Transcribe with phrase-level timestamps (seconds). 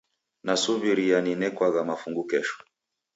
[0.45, 2.57] Nasuw'iria ninekwagha mafungu kesho.